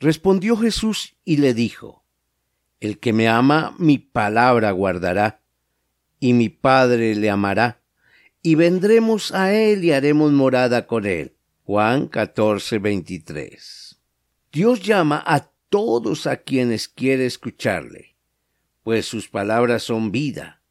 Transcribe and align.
Respondió 0.00 0.56
Jesús 0.56 1.14
y 1.26 1.36
le 1.36 1.52
dijo, 1.52 2.06
El 2.80 2.98
que 2.98 3.12
me 3.12 3.28
ama, 3.28 3.74
mi 3.78 3.98
palabra 3.98 4.70
guardará, 4.70 5.42
y 6.18 6.32
mi 6.32 6.48
Padre 6.48 7.14
le 7.14 7.28
amará, 7.28 7.82
y 8.42 8.54
vendremos 8.54 9.32
a 9.32 9.52
él 9.52 9.84
y 9.84 9.92
haremos 9.92 10.32
morada 10.32 10.86
con 10.86 11.04
él. 11.04 11.36
Juan 11.64 12.08
14, 12.08 12.78
23. 12.78 14.00
Dios 14.50 14.80
llama 14.80 15.22
a 15.26 15.50
todos 15.68 16.26
a 16.26 16.38
quienes 16.38 16.88
quiere 16.88 17.26
escucharle, 17.26 18.16
pues 18.82 19.04
sus 19.04 19.28
palabras 19.28 19.82
son 19.82 20.10
vida, 20.10 20.62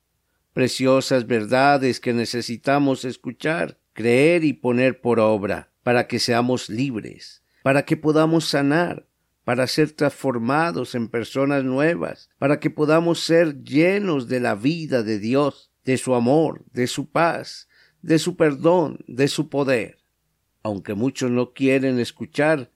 preciosas 0.53 1.27
verdades 1.27 1.99
que 1.99 2.13
necesitamos 2.13 3.05
escuchar, 3.05 3.77
creer 3.93 4.43
y 4.43 4.53
poner 4.53 5.01
por 5.01 5.19
obra, 5.19 5.71
para 5.83 6.07
que 6.07 6.17
seamos 6.17 6.67
libres, 6.67 7.43
para 7.61 7.85
que 7.85 7.95
podamos 7.95 8.45
sanar, 8.45 9.05
para 9.49 9.65
ser 9.65 9.93
transformados 9.93 10.93
en 10.93 11.07
personas 11.07 11.63
nuevas, 11.63 12.29
para 12.37 12.59
que 12.59 12.69
podamos 12.69 13.21
ser 13.21 13.63
llenos 13.63 14.27
de 14.27 14.39
la 14.39 14.53
vida 14.53 15.01
de 15.01 15.17
Dios, 15.17 15.71
de 15.83 15.97
su 15.97 16.13
amor, 16.13 16.65
de 16.71 16.85
su 16.85 17.09
paz, 17.09 17.67
de 18.03 18.19
su 18.19 18.35
perdón, 18.35 18.99
de 19.07 19.27
su 19.27 19.49
poder. 19.49 20.03
Aunque 20.61 20.93
muchos 20.93 21.31
no 21.31 21.53
quieren 21.53 21.97
escuchar, 21.97 22.71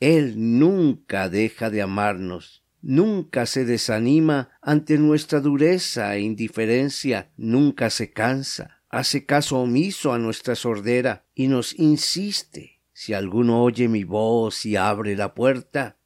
Él 0.00 0.58
nunca 0.58 1.28
deja 1.28 1.70
de 1.70 1.82
amarnos, 1.82 2.64
nunca 2.82 3.46
se 3.46 3.64
desanima 3.64 4.50
ante 4.60 4.98
nuestra 4.98 5.38
dureza 5.38 6.16
e 6.16 6.22
indiferencia, 6.22 7.30
nunca 7.36 7.90
se 7.90 8.10
cansa, 8.10 8.82
hace 8.88 9.24
caso 9.24 9.60
omiso 9.60 10.12
a 10.12 10.18
nuestra 10.18 10.56
sordera 10.56 11.26
y 11.36 11.46
nos 11.46 11.78
insiste. 11.78 12.80
Si 12.92 13.14
alguno 13.14 13.62
oye 13.62 13.86
mi 13.86 14.02
voz 14.02 14.66
y 14.66 14.74
abre 14.74 15.14
la 15.14 15.32
puerta, 15.32 15.97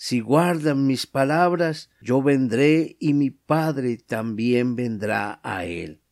si 0.00 0.20
guardan 0.20 0.86
mis 0.86 1.08
palabras, 1.08 1.90
yo 2.00 2.22
vendré 2.22 2.96
y 3.00 3.14
mi 3.14 3.30
Padre 3.30 3.96
también 3.96 4.76
vendrá 4.76 5.40
a 5.42 5.64
él. 5.64 6.02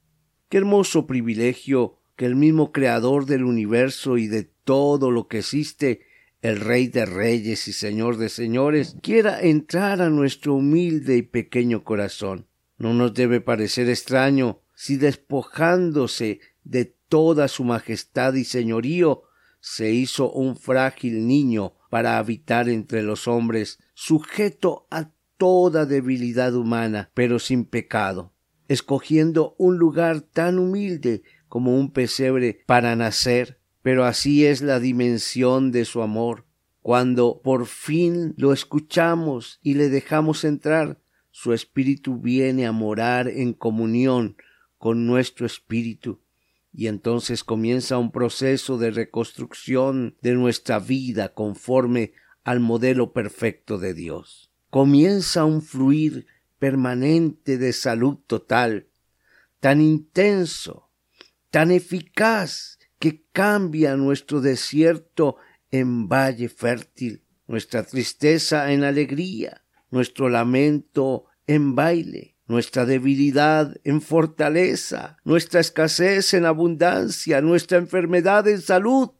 Qué 0.49 0.57
hermoso 0.57 1.07
privilegio 1.07 2.01
que 2.17 2.27
el 2.27 2.35
mismo 2.35 2.73
Creador 2.73 3.27
del 3.27 3.45
universo 3.45 4.19
y 4.19 4.27
de 4.27 4.43
todo 4.43 5.13
lo 5.13 5.29
que 5.29 5.39
existe, 5.39 6.01
el 6.43 6.59
Rey 6.59 6.89
de 6.89 7.07
Reyes 7.07 7.69
y 7.69 7.73
Señor 7.73 8.17
de 8.17 8.29
Señores, 8.29 8.97
quiera 9.03 9.41
entrar 9.41 10.03
a 10.03 10.11
nuestro 10.11 10.55
humilde 10.55 11.19
y 11.19 11.23
pequeño 11.23 11.85
corazón. 11.85 12.49
No 12.79 12.93
nos 12.93 13.15
debe 13.15 13.41
parecer 13.41 13.89
extraño 13.89 14.63
si 14.75 14.97
despojándose 14.97 16.41
de 16.65 16.87
toda 17.09 17.47
su 17.47 17.63
majestad 17.63 18.35
y 18.35 18.43
señorío, 18.43 19.23
se 19.61 19.93
hizo 19.93 20.33
un 20.33 20.57
frágil 20.57 21.25
niño 21.29 21.76
para 21.91 22.19
habitar 22.19 22.69
entre 22.69 23.03
los 23.03 23.29
hombres, 23.29 23.79
sujeto 23.95 24.87
a 24.91 25.11
toda 25.37 25.87
debilidad 25.87 26.55
humana, 26.55 27.11
pero 27.15 27.39
sin 27.39 27.65
pecado, 27.65 28.33
escogiendo 28.69 29.55
un 29.59 29.79
lugar 29.79 30.21
tan 30.21 30.59
humilde 30.59 31.23
como 31.49 31.77
un 31.77 31.93
pesebre 31.93 32.63
para 32.67 32.97
nacer, 32.97 33.61
pero 33.83 34.05
así 34.05 34.47
es 34.47 34.63
la 34.63 34.81
dimensión 34.81 35.71
de 35.71 35.85
su 35.85 36.03
amor. 36.03 36.45
Cuando 36.81 37.41
por 37.43 37.67
fin 37.67 38.35
lo 38.37 38.53
escuchamos 38.53 39.59
y 39.63 39.75
le 39.75 39.89
dejamos 39.89 40.45
entrar, 40.45 41.01
su 41.31 41.53
espíritu 41.53 42.19
viene 42.19 42.67
a 42.67 42.73
morar 42.73 43.29
en 43.29 43.53
comunión 43.53 44.37
con 44.79 45.07
nuestro 45.07 45.47
espíritu 45.47 46.21
y 46.77 46.89
entonces 46.89 47.43
comienza 47.43 47.97
un 47.97 48.13
proceso 48.13 48.77
de 48.77 48.91
reconstrucción 48.91 50.15
de 50.21 50.35
nuestra 50.35 50.79
vida 50.79 51.33
conforme 51.33 52.13
al 52.45 52.61
modelo 52.61 53.15
perfecto 53.15 53.79
de 53.79 53.95
Dios. 53.95 54.53
Comienza 54.69 55.47
un 55.47 55.63
fluir 55.63 56.27
permanente 56.59 57.57
de 57.57 57.73
salud 57.73 58.19
total, 58.27 58.89
tan 59.59 59.81
intenso, 59.81 60.91
tan 61.51 61.71
eficaz, 61.71 62.79
que 62.99 63.25
cambia 63.33 63.97
nuestro 63.97 64.43
desierto 64.43 65.37
en 65.71 66.09
valle 66.09 66.51
fértil, 66.51 67.25
nuestra 67.47 67.85
tristeza 67.85 68.71
en 68.71 68.85
alegría, 68.85 69.65
nuestro 69.91 70.29
lamento 70.29 71.25
en 71.47 71.75
baile, 71.75 72.36
nuestra 72.47 72.87
debilidad 72.87 73.77
en 73.85 74.01
fortaleza, 74.01 75.17
nuestra 75.25 75.61
escasez 75.61 76.33
en 76.35 76.47
abundancia, 76.47 77.41
nuestra 77.41 77.79
enfermedad 77.79 78.47
en 78.49 78.61
salud. 78.61 79.11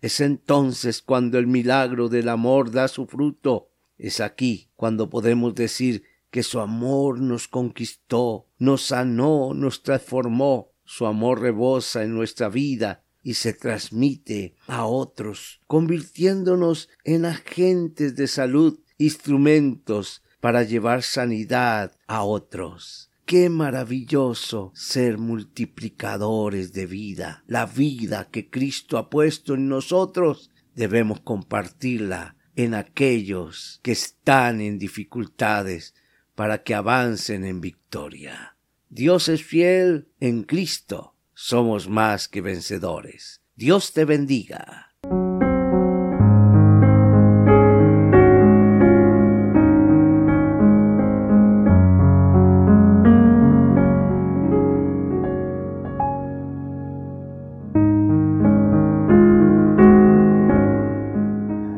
Es 0.00 0.20
entonces 0.20 1.00
cuando 1.00 1.38
el 1.38 1.46
milagro 1.46 2.08
del 2.08 2.28
amor 2.28 2.70
da 2.70 2.88
su 2.88 3.06
fruto. 3.06 3.70
Es 3.96 4.20
aquí 4.20 4.70
cuando 4.76 5.08
podemos 5.08 5.54
decir 5.54 6.04
que 6.30 6.42
su 6.42 6.60
amor 6.60 7.20
nos 7.20 7.48
conquistó, 7.48 8.48
nos 8.58 8.82
sanó, 8.82 9.54
nos 9.54 9.82
transformó. 9.82 10.72
Su 10.84 11.06
amor 11.06 11.40
rebosa 11.40 12.02
en 12.02 12.14
nuestra 12.14 12.50
vida 12.50 13.04
y 13.22 13.34
se 13.34 13.54
transmite 13.54 14.54
a 14.66 14.84
otros, 14.84 15.62
convirtiéndonos 15.66 16.90
en 17.04 17.24
agentes 17.24 18.16
de 18.16 18.26
salud, 18.26 18.80
instrumentos 18.98 20.23
para 20.44 20.62
llevar 20.62 21.02
sanidad 21.02 21.92
a 22.06 22.22
otros. 22.22 23.10
Qué 23.24 23.48
maravilloso 23.48 24.72
ser 24.74 25.16
multiplicadores 25.16 26.74
de 26.74 26.84
vida. 26.84 27.42
La 27.46 27.64
vida 27.64 28.28
que 28.30 28.50
Cristo 28.50 28.98
ha 28.98 29.08
puesto 29.08 29.54
en 29.54 29.70
nosotros 29.70 30.50
debemos 30.74 31.20
compartirla 31.20 32.36
en 32.56 32.74
aquellos 32.74 33.80
que 33.82 33.92
están 33.92 34.60
en 34.60 34.78
dificultades 34.78 35.94
para 36.34 36.62
que 36.62 36.74
avancen 36.74 37.46
en 37.46 37.62
victoria. 37.62 38.58
Dios 38.90 39.30
es 39.30 39.42
fiel 39.42 40.08
en 40.20 40.42
Cristo. 40.42 41.16
Somos 41.32 41.88
más 41.88 42.28
que 42.28 42.42
vencedores. 42.42 43.40
Dios 43.56 43.94
te 43.94 44.04
bendiga. 44.04 44.93